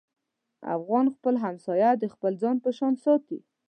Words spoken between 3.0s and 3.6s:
ساتي.